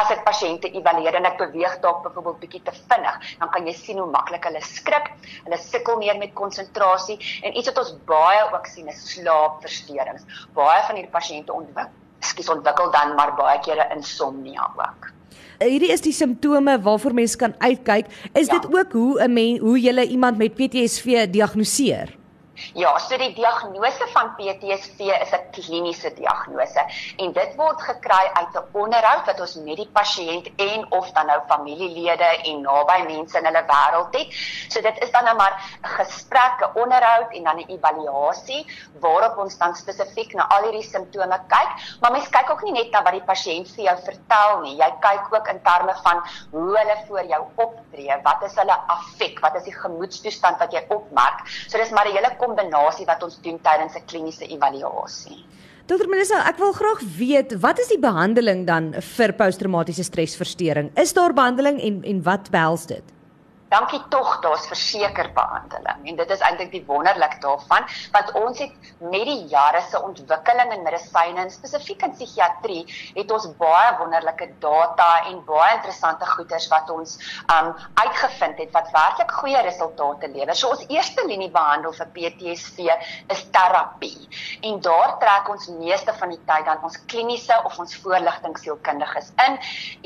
as 0.00 0.10
ek 0.10 0.24
pasiënte 0.24 0.70
evalueer 0.72 1.14
en 1.14 1.26
ek 1.28 1.38
beweeg 1.38 1.80
dalk 1.80 2.02
byvoorbeeld 2.02 2.38
bietjie 2.40 2.62
te 2.62 2.72
vinnig, 2.72 3.16
dan 3.38 3.50
kan 3.50 3.66
jy 3.66 3.74
sien 3.76 3.98
hoe 3.98 4.10
maklik 4.10 4.44
hulle 4.44 4.60
skrik. 4.60 5.10
Hulle 5.44 5.58
sukkel 5.58 5.98
meer 5.98 6.18
met 6.18 6.32
konsentrasie 6.34 7.18
en 7.42 7.56
iets 7.56 7.68
wat 7.68 7.78
ons 7.84 7.96
baie 8.08 8.44
ook 8.52 8.66
sien 8.66 8.88
is 8.88 9.02
slaapversteurings. 9.14 10.24
Baie 10.54 10.80
van 10.86 10.96
hierdie 10.96 11.12
pasiënte 11.12 11.52
ontwikkel 11.52 12.00
skies 12.22 12.48
ontwikkel 12.48 12.90
dan 12.94 13.14
maar 13.18 13.34
baie 13.34 13.58
kere 13.66 13.88
insomnia 13.94 14.70
ook. 14.76 15.10
Hierdie 15.68 15.92
is 15.92 16.00
die 16.00 16.12
simptome 16.12 16.80
waarvoor 16.80 17.14
mense 17.14 17.36
kan 17.36 17.54
uitkyk. 17.58 18.06
Is 18.32 18.46
ja. 18.46 18.58
dit 18.58 18.74
ook 18.74 18.92
hoe 18.92 19.22
'n 19.22 19.32
mens 19.32 19.60
hoe 19.60 19.80
jy 19.80 20.00
iemand 20.00 20.38
met 20.38 20.54
PTSD 20.54 21.32
diagnoseer? 21.32 22.21
Ja, 22.74 22.98
so 22.98 23.18
die 23.18 23.32
diagnose 23.34 24.06
van 24.14 24.34
PTSD 24.36 25.10
is 25.12 25.32
'n 25.32 25.50
kliniese 25.50 26.14
diagnose 26.14 26.82
en 27.16 27.32
dit 27.32 27.56
word 27.56 27.80
gekry 27.82 28.30
uit 28.34 28.54
'n 28.56 28.64
onderhoud 28.72 29.26
wat 29.26 29.40
ons 29.40 29.54
met 29.54 29.76
die 29.76 29.88
pasiënt 29.92 30.46
en 30.56 30.86
of 30.90 31.10
dan 31.12 31.26
nou 31.26 31.40
familielede 31.48 32.30
en 32.50 32.60
naby 32.62 32.98
mense 33.06 33.38
in 33.38 33.44
hulle 33.44 33.64
wêreld 33.66 34.14
het. 34.14 34.28
So 34.68 34.80
dit 34.80 35.02
is 35.02 35.10
dan 35.10 35.24
nou 35.24 35.36
maar 35.36 35.54
'n 35.82 35.88
gesprek, 35.88 36.60
'n 36.60 36.78
onderhoud 36.80 37.32
en 37.32 37.44
dan 37.44 37.56
'n 37.56 37.68
evaluasie 37.68 38.66
waarop 39.00 39.38
ons 39.38 39.58
dan 39.58 39.74
spesifiek 39.74 40.34
na 40.34 40.48
al 40.48 40.62
hierdie 40.62 40.82
simptome 40.82 41.40
kyk, 41.48 41.70
maar 42.00 42.12
mens 42.12 42.28
kyk 42.28 42.50
ook 42.50 42.62
nie 42.62 42.72
net 42.72 42.90
na 42.90 43.02
wat 43.02 43.12
die 43.12 43.28
pasiënt 43.32 43.68
vir 43.74 43.84
jou 43.84 43.96
vertel 44.04 44.60
nie. 44.60 44.76
Jy 44.76 44.90
kyk 45.00 45.34
ook 45.34 45.48
in 45.48 45.62
terme 45.62 45.94
van 46.02 46.22
hoe 46.50 46.78
hulle 46.78 46.96
voor 47.06 47.24
jou 47.24 47.42
optree, 47.56 48.20
wat 48.22 48.42
is 48.42 48.54
hulle 48.54 48.76
affek, 48.86 49.40
wat 49.40 49.54
is 49.54 49.64
die 49.64 49.78
gemoedstoestand 49.80 50.58
wat 50.58 50.72
jy 50.72 50.84
opmerk. 50.88 51.46
So 51.68 51.78
dis 51.78 51.90
maar 51.90 52.06
'n 52.06 52.16
hele 52.16 52.36
kombinasie 52.52 53.08
wat 53.08 53.22
ons 53.22 53.40
doen 53.42 53.58
tydens 53.60 53.96
'n 53.96 54.06
kliniese 54.06 54.46
evaluasie. 54.46 55.44
Dokter 55.86 56.08
Melissa, 56.08 56.44
ek 56.48 56.58
wil 56.58 56.72
graag 56.72 57.00
weet, 57.18 57.56
wat 57.60 57.78
is 57.78 57.88
die 57.88 57.98
behandeling 57.98 58.66
dan 58.66 58.92
vir 59.16 59.32
posttraumatiese 59.32 60.04
stresversteuring? 60.04 60.90
Is 60.96 61.12
daar 61.12 61.34
behandeling 61.34 61.80
en 61.80 62.02
en 62.04 62.22
wat 62.22 62.50
behels 62.50 62.86
dit? 62.86 63.02
Dankie 63.72 64.02
tog 64.14 64.38
daar's 64.44 64.66
verseker 64.70 65.30
behandeling 65.36 66.08
en 66.12 66.20
dit 66.20 66.30
is 66.36 66.44
eintlik 66.48 66.72
die 66.74 66.84
wonderlik 66.86 67.38
daarvan 67.44 67.88
want 68.12 68.32
ons 68.44 68.58
het 68.58 68.92
met 69.00 69.26
die 69.28 69.46
jare 69.52 69.80
se 69.88 70.02
ontwikkeling 70.02 70.72
in 70.76 70.84
medisyne 70.86 71.46
en 71.46 71.50
spesifiek 71.50 72.02
in 72.06 72.14
psigiatrie 72.16 72.84
het 73.16 73.30
ons 73.32 73.48
baie 73.60 73.96
wonderlike 73.98 74.48
data 74.62 75.08
en 75.30 75.40
baie 75.48 75.76
interessante 75.76 76.26
goeders 76.34 76.68
wat 76.72 76.90
ons 76.92 77.16
um 77.56 77.72
uitgevind 78.02 78.60
het 78.62 78.72
wat 78.76 78.90
werklik 78.92 79.32
goeie 79.40 79.62
resultate 79.64 80.28
lewer. 80.32 80.54
So 80.56 80.72
ons 80.74 80.84
eerste 80.88 81.24
linie 81.28 81.50
behandel 81.52 81.94
vir 81.96 82.10
PTSD 82.16 82.88
is 83.32 83.42
terapie. 83.54 84.28
En 84.68 84.80
daar 84.84 85.16
trek 85.22 85.50
ons 85.52 85.68
meeste 85.78 86.14
van 86.18 86.32
die 86.34 86.40
tyd 86.48 86.66
dan 86.68 86.82
ons 86.86 86.98
kliniese 87.10 87.58
of 87.68 87.78
ons 87.82 87.96
voorligtingsielkundiges 88.04 89.32
in 89.46 89.58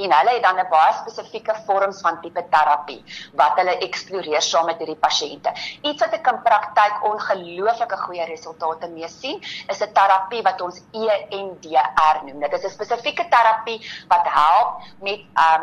en 0.06 0.16
hulle 0.18 0.36
het 0.36 0.44
dan 0.46 0.60
'n 0.60 0.68
baie 0.70 0.94
spesifieke 1.02 1.54
vorms 1.66 2.00
van 2.00 2.20
tipe 2.22 2.44
terapie 2.50 3.02
wat 3.34 3.55
hulle 3.60 3.78
eksploreer 3.86 4.42
saam 4.42 4.66
met 4.66 4.78
hierdie 4.82 4.98
pasiënte. 5.00 5.52
Iets 5.82 6.02
wat 6.04 6.14
ek 6.18 6.26
in 6.32 6.40
praktyk 6.44 7.04
ongelooflike 7.10 7.98
goeie 8.04 8.26
resultate 8.28 8.88
mee 8.92 9.08
sien, 9.08 9.40
is 9.68 9.82
'n 9.82 9.92
terapie 9.92 10.42
wat 10.42 10.60
ons 10.60 10.80
EMDR 10.92 12.16
noem. 12.24 12.40
Dit 12.40 12.52
is 12.52 12.64
'n 12.64 12.70
spesifieke 12.70 13.28
terapie 13.28 13.78
wat 14.08 14.26
help 14.26 14.82
met 15.00 15.20
'n 15.20 15.62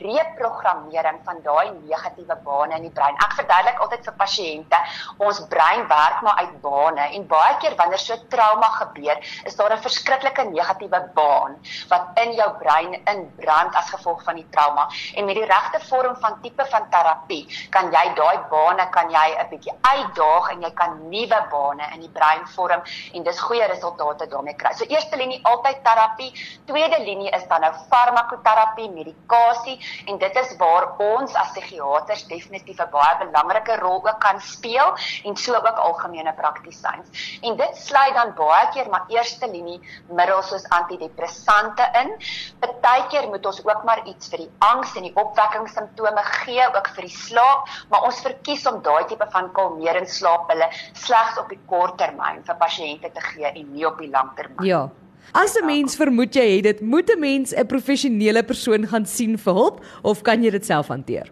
reprogrammering 0.00 1.18
van 1.24 1.36
daai 1.42 1.70
negatiewe 1.88 2.36
bane 2.44 2.74
in 2.76 2.82
die 2.82 2.90
brein. 2.90 3.16
Ek 3.16 3.32
verduidelik 3.32 3.78
altyd 3.80 4.04
vir 4.04 4.14
pasiënte, 4.14 4.78
ons 5.18 5.40
brein 5.48 5.86
werk 5.88 6.22
maar 6.22 6.36
uit 6.36 6.60
bane 6.60 7.04
en 7.16 7.26
baie 7.26 7.56
keer 7.60 7.74
wanneer 7.76 7.98
so 7.98 8.16
trauma 8.28 8.68
gebeur, 8.80 9.18
is 9.44 9.56
daar 9.56 9.72
'n 9.72 9.82
verskriklike 9.82 10.44
negatiewe 10.44 11.00
baan 11.14 11.56
wat 11.88 12.18
in 12.24 12.32
jou 12.32 12.50
brein 12.58 12.94
inbrand 13.04 13.74
as 13.74 13.90
gevolg 13.90 14.22
van 14.22 14.34
die 14.34 14.48
trauma. 14.50 14.88
En 15.14 15.24
met 15.24 15.34
die 15.34 15.44
regte 15.44 15.80
vorm 15.88 16.16
van 16.16 16.40
tipe 16.42 16.64
van 16.66 16.88
terapie 16.90 17.23
terapie 17.24 17.46
kan 17.70 17.90
jy 17.92 18.14
daai 18.14 18.38
bane 18.50 18.84
kan 18.92 19.10
jy 19.10 19.36
'n 19.38 19.48
bietjie 19.50 19.72
uitdaag 19.82 20.50
en 20.52 20.62
jy 20.62 20.70
kan 20.74 21.10
nuwe 21.10 21.40
bane 21.50 21.84
in 21.94 22.00
die 22.00 22.08
brein 22.08 22.46
vorm 22.46 22.82
en 23.14 23.22
dis 23.22 23.40
goeie 23.40 23.66
resultate 23.66 24.26
daarmee 24.28 24.54
kry. 24.54 24.72
So 24.72 24.84
eerste 24.84 25.16
linie 25.16 25.40
altyd 25.44 25.82
terapie, 25.84 26.32
tweede 26.66 26.98
linie 27.04 27.30
is 27.30 27.46
dan 27.48 27.60
nou 27.60 27.72
farmakoterapie, 27.90 28.90
medikasie 28.90 29.78
en 30.06 30.18
dit 30.18 30.36
is 30.36 30.56
waar 30.58 30.98
ons 30.98 31.34
as 31.34 31.52
psigiaters 31.52 32.26
definitief 32.26 32.80
'n 32.80 32.90
baie 32.90 33.26
belangrike 33.26 33.80
rol 33.80 34.02
ook 34.04 34.20
kan 34.20 34.40
speel 34.40 34.94
en 35.24 35.36
so 35.36 35.54
ook 35.54 35.78
algemene 35.78 36.32
praktisyns. 36.32 37.38
En 37.42 37.56
dit 37.56 37.76
sluit 37.76 38.14
dan 38.14 38.34
baie 38.34 38.68
keer 38.72 38.88
maar 38.90 39.04
eerste 39.08 39.48
linie 39.50 39.80
middels 40.08 40.48
soos 40.48 40.68
antidepressante 40.68 41.88
in. 42.02 42.16
Partykeer 42.60 43.28
moet 43.28 43.46
ons 43.46 43.64
ook 43.64 43.84
maar 43.84 44.06
iets 44.06 44.28
vir 44.28 44.38
die 44.38 44.50
angs 44.58 44.94
en 44.96 45.02
die 45.02 45.16
opwekking 45.16 45.68
simptome 45.68 46.22
gee, 46.24 46.66
ook 46.66 46.88
vir 46.96 47.06
die 47.08 47.13
slaap, 47.14 47.70
maar 47.90 48.08
ons 48.08 48.20
verkies 48.24 48.66
om 48.70 48.82
daai 48.82 49.04
tipe 49.10 49.26
van 49.32 49.52
kalmerende 49.56 50.10
slaappille 50.10 50.68
slegs 50.92 51.38
op 51.40 51.48
die 51.48 51.60
kort 51.70 51.96
termyn 51.98 52.42
vir 52.46 52.60
pasiënte 52.60 53.12
te 53.14 53.24
gee 53.30 53.46
en 53.54 53.72
nie 53.72 53.86
op 53.86 53.98
die 54.02 54.10
lang 54.10 54.34
termyn. 54.36 54.66
Ja. 54.66 54.88
As 55.32 55.56
'n 55.56 55.66
mens 55.66 55.96
vermoed 55.96 56.34
jy 56.34 56.56
het 56.56 56.64
dit, 56.64 56.80
moet 56.80 57.10
'n 57.10 57.20
mens 57.20 57.54
'n 57.54 57.66
professionele 57.66 58.42
persoon 58.42 58.86
gaan 58.86 59.06
sien 59.06 59.38
vir 59.38 59.54
hulp 59.54 59.84
of 60.02 60.22
kan 60.22 60.42
jy 60.42 60.50
dit 60.50 60.66
self 60.66 60.88
hanteer? 60.88 61.30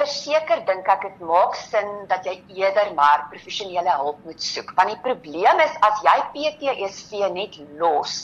Verseker 0.00 0.62
dink 0.68 0.88
ek 0.88 1.04
dit 1.04 1.20
maak 1.28 1.56
sin 1.58 1.88
dat 2.10 2.24
jy 2.26 2.36
eerder 2.56 2.92
maar 2.96 3.26
professionele 3.32 3.92
hulp 4.00 4.20
moet 4.24 4.40
soek. 4.42 4.72
Want 4.78 4.94
die 4.94 5.00
probleem 5.04 5.60
is 5.64 5.74
as 5.86 6.00
jy 6.06 6.16
PTSD 6.34 7.28
net 7.34 7.58
los, 7.80 8.14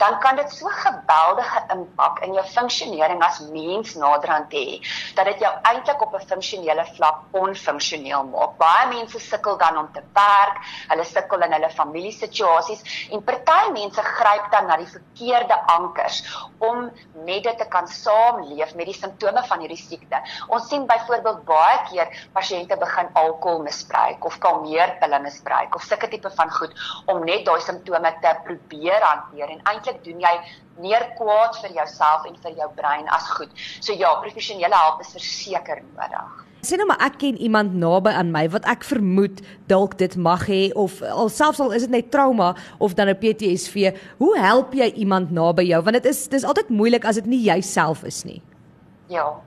dan 0.00 0.18
kan 0.22 0.38
dit 0.40 0.52
so 0.54 0.70
geweldige 0.72 1.62
impak 1.74 2.22
in 2.26 2.36
jou 2.38 2.44
funksionering 2.54 3.22
as 3.24 3.40
mens 3.52 3.94
naderhand 4.00 4.54
hê 4.56 4.80
dat 5.18 5.28
dit 5.28 5.44
jou 5.44 5.52
eintlik 5.70 6.02
op 6.06 6.14
'n 6.14 6.28
funksionele 6.32 6.84
vlak 6.96 7.20
onfunksioneel 7.32 8.24
maak. 8.32 8.56
Baie 8.58 8.88
mense 8.94 9.20
sukkel 9.20 9.58
dan 9.58 9.78
om 9.78 9.92
te 9.92 10.02
werk, 10.14 10.56
hulle 10.88 11.04
sukkel 11.04 11.42
in 11.42 11.52
hulle 11.52 11.70
familiesituasies 11.70 13.10
en 13.12 13.22
party 13.22 13.70
mense 13.72 14.02
gryp 14.02 14.50
dan 14.50 14.66
na 14.66 14.76
die 14.76 14.92
verkeerde 14.96 15.56
ankers 15.66 16.24
om 16.58 16.90
met 17.24 17.42
dit 17.42 17.58
te 17.58 17.68
kan 17.68 17.86
saamleef 17.86 18.74
met 18.74 18.86
die 18.86 18.94
simptome 18.94 19.42
van 19.46 19.60
hierdie 19.60 19.82
siekte. 19.88 20.22
Ons 20.48 20.68
sien 20.68 20.86
byvoorbeeld 20.86 21.17
byvoorbeeld 21.18 21.44
baie 21.48 21.78
keer 21.90 22.08
pasiënte 22.36 22.78
begin 22.80 23.10
alkohol 23.22 23.62
misbruik 23.66 24.24
of 24.24 24.38
kalmeerpille 24.44 25.20
misbruik 25.24 25.74
of 25.74 25.82
sulke 25.82 26.08
tipe 26.08 26.30
van 26.40 26.50
goed 26.50 26.74
om 27.06 27.24
net 27.24 27.44
daai 27.46 27.60
simptome 27.60 28.12
te 28.22 28.34
probeer 28.48 29.06
hanteer 29.10 29.54
en 29.54 29.62
eintlik 29.72 30.02
doen 30.04 30.20
jy 30.26 30.34
meer 30.80 31.08
kwaad 31.18 31.56
vir 31.62 31.72
jouself 31.80 32.26
en 32.28 32.36
vir 32.42 32.58
jou 32.60 32.68
brein 32.76 33.08
as 33.14 33.30
goed. 33.36 33.50
So 33.80 33.92
ja, 33.92 34.14
professionele 34.22 34.84
hulp 34.84 35.02
is 35.02 35.14
verseker 35.16 35.82
nodig. 35.96 36.44
Sien 36.66 36.80
nou 36.82 36.88
maar 36.90 37.02
ek 37.06 37.20
ken 37.22 37.36
iemand 37.38 37.76
naby 37.78 38.10
aan 38.18 38.32
my 38.34 38.48
wat 38.50 38.66
ek 38.66 38.82
vermoed 38.86 39.44
dalk 39.70 39.94
dit 40.00 40.16
mag 40.18 40.48
hê 40.50 40.72
of 40.74 40.98
alselfs 41.06 41.62
al 41.62 41.74
is 41.76 41.86
dit 41.86 41.94
net 41.94 42.10
trauma 42.10 42.54
of 42.82 42.96
dan 42.98 43.08
'n 43.08 43.18
PTSD. 43.18 43.94
Hoe 44.18 44.34
help 44.38 44.74
jy 44.74 44.90
iemand 44.98 45.30
naby 45.30 45.70
jou 45.70 45.82
want 45.82 46.02
dit 46.02 46.06
is 46.06 46.26
dis 46.28 46.44
altyd 46.44 46.68
moeilik 46.68 47.04
as 47.04 47.14
dit 47.14 47.26
nie 47.26 47.42
jouself 47.42 48.02
is 48.02 48.24
nie. 48.24 48.42
Ja. 49.08 49.40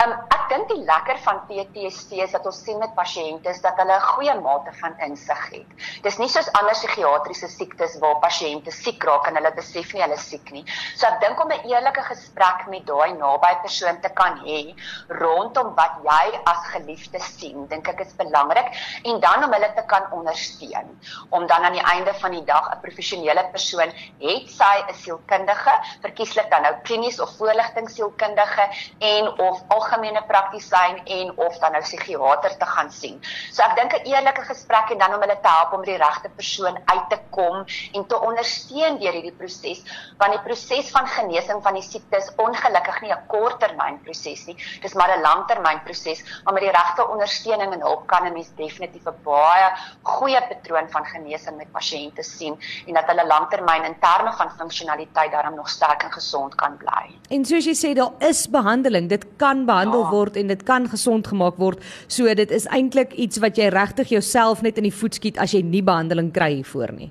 Ehm 0.00 0.10
um, 0.10 0.20
ek 0.32 0.44
dink 0.48 0.70
die 0.70 0.84
lekker 0.88 1.18
van 1.20 1.42
PTSD 1.48 2.22
is 2.24 2.32
dat 2.32 2.46
ons 2.48 2.58
sien 2.64 2.78
met 2.80 2.94
pasiënte 2.96 3.50
is 3.50 3.58
dat 3.60 3.76
hulle 3.76 3.92
'n 3.96 4.06
goeie 4.08 4.34
mate 4.40 4.72
van 4.78 4.94
insig 5.06 5.42
het. 5.52 5.74
Dis 6.06 6.16
nie 6.18 6.28
soos 6.32 6.48
ander 6.56 6.72
psigiatriese 6.72 7.48
siektes 7.48 7.98
waar 8.00 8.16
pasiënte 8.22 8.72
siek 8.72 9.04
raak 9.04 9.28
en 9.28 9.36
hulle 9.36 9.52
besef 9.52 9.92
nie 9.92 10.02
hulle 10.02 10.16
siek 10.16 10.50
nie. 10.56 10.64
So 10.96 11.06
ek 11.06 11.20
dink 11.20 11.40
om 11.44 11.52
'n 11.52 11.68
eerlike 11.68 12.02
gesprek 12.08 12.64
met 12.68 12.86
daai 12.86 13.12
naby 13.12 13.52
persoon 13.66 14.00
te 14.00 14.08
kan 14.08 14.40
hê 14.46 14.74
rondom 15.08 15.74
wat 15.76 16.00
jy 16.08 16.40
as 16.46 16.64
geliefde 16.72 17.20
sien, 17.20 17.66
dink 17.66 17.88
ek 17.88 18.00
is 18.00 18.16
belangrik 18.16 18.72
en 19.04 19.20
dan 19.20 19.44
om 19.44 19.52
hulle 19.52 19.72
te 19.74 19.84
kan 19.86 20.08
ondersteun. 20.12 20.88
Om 21.30 21.46
dan 21.46 21.64
aan 21.64 21.76
die 21.76 21.84
einde 21.84 22.14
van 22.14 22.30
die 22.30 22.44
dag 22.44 22.72
'n 22.72 22.80
professionele 22.80 23.44
persoon, 23.52 23.92
het 24.20 24.48
sy 24.48 24.76
'n 24.88 24.94
sielkundige, 24.94 25.74
verkieslik 26.00 26.50
dan 26.50 26.62
nou 26.62 26.74
klinies 26.82 27.20
of 27.20 27.36
voorligtingsielkundige 27.36 28.64
en 29.02 29.28
of 29.38 29.62
algemene 29.74 30.22
praktisyn 30.28 31.00
en 31.04 31.32
of 31.36 31.58
dan 31.58 31.74
nou 31.74 31.82
psigiater 31.82 32.54
te 32.58 32.68
gaan 32.74 32.90
sien. 32.94 33.18
So 33.50 33.62
ek 33.66 33.74
dink 33.76 33.92
'n 33.98 34.06
eerlike 34.12 34.44
gesprek 34.46 34.90
en 34.94 34.98
dan 34.98 35.14
om 35.14 35.20
hulle 35.20 35.38
te 35.42 35.48
help 35.48 35.72
om 35.72 35.84
die 35.84 35.96
regte 35.96 36.30
persoon 36.36 36.78
uit 36.84 37.08
te 37.10 37.18
kom 37.30 37.64
en 37.92 38.06
te 38.06 38.20
ondersteun 38.20 38.98
deur 39.02 39.12
hierdie 39.12 39.34
proses, 39.38 39.82
want 40.18 40.32
die 40.32 40.42
proses 40.46 40.90
van 40.90 41.06
genesing 41.06 41.62
van 41.62 41.74
die 41.74 41.82
siekte 41.82 42.16
is 42.16 42.30
ongelukkig 42.36 43.00
nie 43.02 43.12
'n 43.12 43.26
korttermyn 43.26 43.98
proses 44.04 44.46
nie. 44.46 44.56
Dis 44.82 44.94
maar 44.94 45.10
'n 45.10 45.20
langtermyn 45.20 45.82
proses, 45.82 46.22
maar 46.44 46.54
met 46.54 46.62
die 46.62 46.70
regte 46.70 47.08
ondersteuning 47.08 47.72
en 47.72 47.80
hulp 47.80 48.06
kan 48.06 48.26
'n 48.26 48.32
mens 48.32 48.54
definitief 48.56 49.06
'n 49.06 49.22
baie 49.24 49.68
goeie 50.02 50.42
patroon 50.48 50.88
van 50.90 51.04
genesing 51.04 51.56
met 51.56 51.72
pasiënte 51.72 52.22
sien 52.22 52.58
en 52.86 52.94
dat 52.94 53.06
hulle 53.06 53.26
langtermyn 53.26 53.84
in 53.84 53.96
terme 54.00 54.32
van 54.32 54.50
funksionaliteit 54.50 55.32
daarom 55.32 55.54
nog 55.54 55.68
sterk 55.68 56.02
en 56.02 56.12
gesond 56.12 56.54
kan 56.54 56.76
bly. 56.76 57.18
En 57.30 57.44
soos 57.44 57.64
jy 57.64 57.74
sê, 57.74 57.94
daar 57.94 58.12
is 58.18 58.48
behandeling 58.50 58.91
behandeling. 58.92 59.08
Dit 59.08 59.26
kan 59.36 59.64
behandel 59.66 60.04
ja. 60.04 60.10
word 60.10 60.36
en 60.36 60.46
dit 60.48 60.62
kan 60.62 60.88
gesond 60.88 61.26
gemaak 61.26 61.56
word. 61.58 61.80
So 62.08 62.32
dit 62.34 62.50
is 62.50 62.66
eintlik 62.66 63.12
iets 63.16 63.40
wat 63.40 63.56
jy 63.56 63.70
regtig 63.72 64.12
jouself 64.12 64.62
net 64.62 64.78
in 64.78 64.84
die 64.84 64.94
voet 64.94 65.14
skiet 65.14 65.38
as 65.38 65.52
jy 65.52 65.62
nie 65.62 65.82
behandeling 65.82 66.32
kry 66.32 66.54
hiervoor 66.60 66.92
nie. 66.92 67.10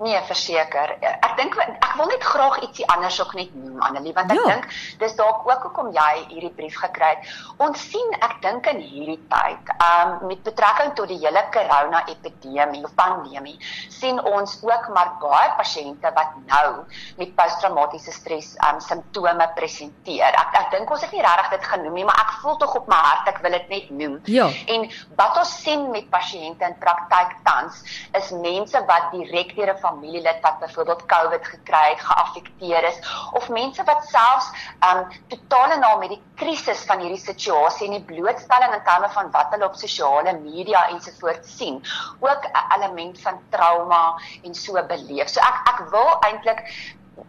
Nee, 0.00 0.16
verseker. 0.24 0.94
Ek 1.04 1.34
dink 1.36 1.58
ek 1.60 1.90
wil 1.98 2.08
net 2.08 2.22
graag 2.24 2.54
ietsie 2.64 2.86
anders 2.88 3.18
ook 3.20 3.34
net 3.36 3.50
noem 3.52 3.82
Annelie 3.84 4.14
want 4.16 4.30
ek 4.32 4.38
ja. 4.38 4.46
dink 4.48 4.68
dis 5.02 5.16
dalk 5.18 5.42
ook 5.44 5.66
hoekom 5.66 5.90
jy 5.92 6.12
hierdie 6.30 6.52
brief 6.56 6.78
gekry 6.80 7.10
het. 7.18 7.26
Ons 7.60 7.82
sien 7.90 8.14
ek 8.24 8.38
dink 8.40 8.64
in 8.72 8.80
hierdie 8.80 9.18
tyd, 9.28 9.72
ehm 9.76 10.14
um, 10.14 10.30
met 10.30 10.40
betrekking 10.46 10.94
tot 10.96 11.10
die 11.12 11.18
hele 11.20 11.42
corona 11.52 12.00
epidemie 12.08 12.80
of 12.88 12.94
pandemie, 12.96 13.58
sien 13.92 14.22
ons 14.24 14.56
ook 14.64 14.88
maar 14.94 15.10
baie 15.20 15.50
pasiënte 15.58 16.14
wat 16.16 16.32
nou 16.46 16.86
met 17.20 17.36
posttraumatiese 17.36 18.16
stres 18.16 18.54
ehm 18.56 18.78
um, 18.78 18.80
simptome 18.86 19.50
presenteer. 19.60 20.32
Ek 20.32 20.58
ek 20.62 20.72
dink 20.78 20.96
ons 20.96 21.04
het 21.04 21.12
nie 21.12 21.24
regtig 21.26 21.58
dit 21.58 21.68
genoem 21.74 22.00
nie, 22.00 22.06
maar 22.08 22.24
ek 22.24 22.32
voel 22.40 22.56
tog 22.64 22.78
op 22.80 22.88
my 22.88 23.02
hart 23.10 23.28
ek 23.34 23.42
wil 23.44 23.58
dit 23.58 23.68
net 23.76 23.92
noem. 24.00 24.16
Ja. 24.32 24.48
En 24.72 24.88
wat 25.20 25.44
ons 25.44 25.54
sien 25.60 25.90
met 25.92 26.08
pasiënte 26.08 26.72
in 26.72 26.80
praktyk 26.80 27.36
tans 27.44 27.84
is 28.16 28.32
mense 28.40 28.84
wat 28.88 29.12
direk 29.12 29.52
deur 29.60 29.76
'n 29.76 29.80
familielid 29.90 30.40
wat 30.40 30.58
byvoorbeeld 30.62 31.06
COVID 31.06 31.46
gekry 31.52 31.88
het, 31.90 32.00
geaffekteer 32.00 32.88
is 32.90 32.98
of 33.32 33.48
mense 33.48 33.84
wat 33.84 34.06
selfs 34.08 34.50
um 34.90 35.04
totaal 35.32 35.76
en 35.76 35.86
al 35.90 35.98
met 35.98 36.14
die 36.14 36.22
krisis 36.40 36.84
van 36.88 37.02
hierdie 37.04 37.20
situasie 37.22 37.88
en 37.88 37.98
die 37.98 38.08
blootstelling 38.12 38.74
in 38.74 38.84
terme 38.86 39.10
van 39.16 39.30
wat 39.34 39.52
hulle 39.54 39.68
op 39.68 39.76
sosiale 39.80 40.36
media 40.38 40.86
ensovoorts 40.94 41.56
sien, 41.56 41.82
ook 42.20 42.46
'n 42.46 42.64
element 42.76 43.20
van 43.20 43.42
trauma 43.50 44.04
en 44.44 44.54
so 44.54 44.86
beleef. 44.94 45.28
So 45.28 45.40
ek 45.40 45.56
ek 45.72 45.78
wil 45.90 46.10
eintlik 46.20 46.64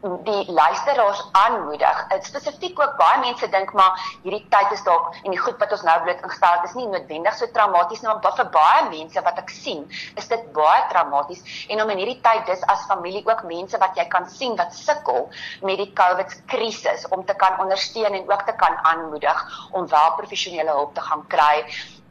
die 0.02 0.52
luisteraars 0.52 1.30
aanmoedig. 1.32 2.08
Dit 2.10 2.26
spesifiek 2.26 2.80
ook 2.80 2.96
baie 2.98 3.20
mense 3.22 3.50
dink 3.54 3.74
maar 3.78 4.00
hierdie 4.24 4.44
tyd 4.50 4.74
is 4.74 4.84
dalk 4.84 5.14
en 5.22 5.36
die 5.36 5.40
goed 5.40 5.60
wat 5.62 5.76
ons 5.76 5.84
nou 5.86 5.98
bloot 6.04 6.24
ingestel 6.26 6.56
het 6.58 6.70
is 6.70 6.76
nie 6.78 6.88
noodwendig 6.90 7.38
so 7.38 7.50
traumaties 7.54 8.02
nie, 8.02 8.10
maar 8.10 8.38
vir 8.40 8.50
baie 8.56 8.88
mense 8.90 9.24
wat 9.28 9.38
ek 9.44 9.54
sien, 9.54 9.86
is 10.18 10.28
dit 10.32 10.50
baie 10.58 10.82
traumaties 10.90 11.46
en 11.70 11.84
om 11.84 11.94
in 11.94 12.02
hierdie 12.02 12.20
tyd 12.26 12.50
dis 12.50 12.66
as 12.74 12.88
familie 12.90 13.24
ook 13.30 13.46
mense 13.50 13.78
wat 13.84 13.98
jy 14.00 14.08
kan 14.10 14.28
sien 14.30 14.58
wat 14.58 14.74
sukkel 14.74 15.30
met 15.62 15.78
die 15.82 15.92
COVID 16.02 16.38
krisis 16.52 17.06
om 17.14 17.26
te 17.26 17.38
kan 17.38 17.60
ondersteun 17.62 18.18
en 18.18 18.30
ook 18.30 18.46
te 18.50 18.58
kan 18.58 18.78
aanmoedig 18.94 19.46
om 19.72 19.88
wel 19.88 20.14
professionele 20.18 20.80
hulp 20.82 20.96
te 20.98 21.10
gaan 21.12 21.28
kry 21.30 21.58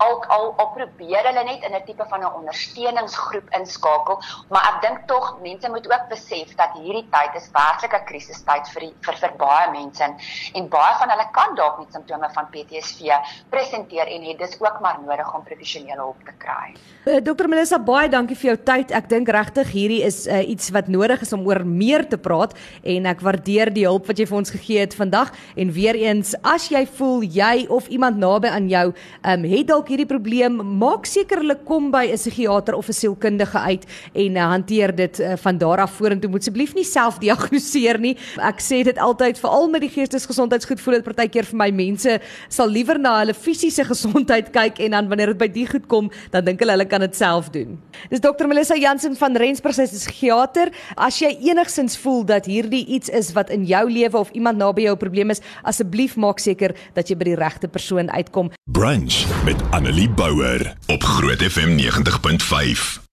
al 0.05 0.25
al 0.37 0.47
al 0.57 0.71
probeer 0.77 1.27
hulle 1.29 1.45
net 1.45 1.65
in 1.69 1.75
'n 1.77 1.85
tipe 1.85 2.05
van 2.09 2.21
'n 2.21 2.35
ondersteuningsgroep 2.41 3.49
inskakel, 3.59 4.21
maar 4.49 4.65
ek 4.71 4.77
dink 4.87 4.99
tog 5.07 5.39
mense 5.43 5.69
moet 5.69 5.87
ook 5.93 6.09
besef 6.09 6.55
dat 6.57 6.73
hierdie 6.81 7.07
tyd 7.17 7.33
is 7.41 7.51
werklik 7.53 7.95
'n 7.95 8.05
krisistyd 8.11 8.69
vir 8.73 8.81
die, 8.81 8.95
vir 9.07 9.17
vir 9.23 9.33
baie 9.37 9.71
mense 9.71 10.03
en, 10.05 10.17
en 10.55 10.69
baie 10.69 10.95
van 11.01 11.11
hulle 11.11 11.29
kan 11.33 11.55
dalk 11.55 11.79
met 11.79 11.93
simptome 11.93 12.29
van 12.33 12.47
PTSD 12.53 13.13
presenteer 13.51 14.07
en 14.07 14.23
het 14.23 14.39
dis 14.39 14.61
ook 14.61 14.81
maar 14.81 14.99
nodig 15.07 15.35
om 15.35 15.43
professionele 15.43 16.01
hulp 16.01 16.25
te 16.25 16.35
kry. 16.39 16.75
Uh, 17.05 17.17
eh, 17.17 17.23
Dr 17.25 17.49
Melissa, 17.49 17.79
baie 17.79 18.09
dankie 18.09 18.37
vir 18.37 18.55
jou 18.55 18.59
tyd. 18.65 18.91
Ek 18.91 19.09
dink 19.09 19.29
regtig 19.29 19.69
hierdie 19.73 20.03
is 20.05 20.27
uh, 20.27 20.49
iets 20.49 20.71
wat 20.71 20.89
nodig 20.89 21.21
is 21.21 21.33
om 21.33 21.47
oor 21.47 21.65
meer 21.65 22.09
te 22.09 22.19
praat 22.19 22.57
en 22.83 23.07
ek 23.07 23.21
waardeer 23.21 23.73
die 23.73 23.87
hulp 23.87 24.07
wat 24.07 24.19
jy 24.19 24.27
vir 24.27 24.39
ons 24.39 24.51
gegee 24.51 24.81
het 24.81 24.95
vandag 24.95 25.33
en 25.57 25.73
weer 25.73 25.95
eens 25.95 26.35
as 26.43 26.71
jy 26.71 26.87
voel 26.99 27.23
jy 27.23 27.67
of 27.69 27.89
iemand 27.89 28.17
naby 28.17 28.49
aan 28.49 28.69
jou 28.69 28.87
um, 28.91 29.45
het 29.45 29.67
dalk 29.67 29.90
hierdie 29.91 30.09
probleem, 30.09 30.61
maak 30.79 31.07
seker 31.07 31.43
hulle 31.43 31.59
kom 31.65 31.91
by 31.91 32.07
'n 32.13 32.17
psigiater 32.17 32.75
of 32.75 32.89
'n 32.89 32.93
sielkundige 32.93 33.59
uit 33.59 33.87
en 34.15 34.37
uh, 34.37 34.49
hanteer 34.51 34.95
dit 34.95 35.21
uh, 35.21 35.37
van 35.37 35.59
daar 35.59 35.81
af 35.81 35.97
vorentoe. 35.99 36.31
Moet 36.31 36.43
asseblief 36.51 36.75
nie 36.75 36.85
self 36.85 37.19
diagnoseer 37.19 37.99
nie. 38.01 38.17
Ek 38.39 38.61
sê 38.61 38.83
dit 38.85 38.99
altyd 38.99 39.39
veral 39.39 39.69
met 39.71 39.81
die 39.81 39.93
geestesgesondheidsgoed 39.93 40.81
voel 40.81 40.99
dit 40.99 41.05
partykeer 41.05 41.45
vir 41.45 41.59
my 41.59 41.71
mense 41.71 42.21
sal 42.49 42.69
liewer 42.69 42.99
na 42.99 43.19
hulle 43.21 43.35
fisiese 43.35 43.85
gesondheid 43.85 44.51
kyk 44.53 44.81
en 44.81 44.91
dan 44.97 45.09
wanneer 45.09 45.33
dit 45.35 45.39
by 45.39 45.49
die 45.49 45.67
goed 45.67 45.87
kom, 45.87 46.11
dan 46.31 46.45
dink 46.45 46.61
hulle 46.61 46.73
hulle 46.73 46.89
kan 46.89 47.01
dit 47.01 47.17
self 47.17 47.51
doen. 47.55 47.79
Dis 48.11 48.21
Dr 48.21 48.49
Melissa 48.51 48.77
Jansen 48.77 49.17
van 49.17 49.37
Rensburg, 49.37 49.75
sy 49.75 49.87
is 49.87 49.95
psigiater. 50.05 50.73
As 50.97 51.21
jy 51.23 51.33
enigsins 51.51 51.97
voel 52.01 52.25
dat 52.29 52.47
hierdie 52.51 52.85
iets 52.87 53.09
is 53.09 53.33
wat 53.37 53.51
in 53.51 53.67
jou 53.69 53.85
lewe 53.91 54.19
of 54.19 54.31
iemand 54.35 54.59
naby 54.59 54.89
jou 54.89 54.95
'n 54.95 54.99
probleem 55.05 55.31
is, 55.31 55.41
asseblief 55.63 56.17
maak 56.17 56.39
seker 56.39 56.75
dat 56.95 57.09
jy 57.09 57.17
by 57.17 57.25
die 57.25 57.39
regte 57.39 57.69
persoon 57.69 58.11
uitkom. 58.11 58.51
Brunch 58.71 59.27
met 59.45 59.61
Annelie 59.81 60.11
Bouwer 60.11 60.75
op 60.87 61.05
Groot 61.05 61.43
FM 61.43 61.79
90.5. 61.79 63.10